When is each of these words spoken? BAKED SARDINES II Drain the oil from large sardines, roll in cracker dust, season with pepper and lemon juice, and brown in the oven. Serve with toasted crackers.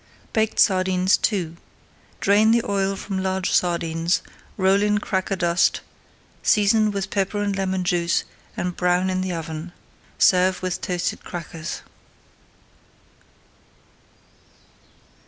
BAKED 0.33 0.57
SARDINES 0.59 1.19
II 1.31 1.57
Drain 2.21 2.49
the 2.49 2.63
oil 2.67 2.95
from 2.95 3.21
large 3.21 3.51
sardines, 3.51 4.23
roll 4.57 4.81
in 4.81 4.97
cracker 4.97 5.35
dust, 5.35 5.81
season 6.41 6.89
with 6.89 7.11
pepper 7.11 7.43
and 7.43 7.55
lemon 7.55 7.83
juice, 7.83 8.23
and 8.57 8.75
brown 8.75 9.11
in 9.11 9.21
the 9.21 9.31
oven. 9.31 9.71
Serve 10.17 10.59
with 10.63 10.81
toasted 10.81 11.23
crackers. 11.23 11.83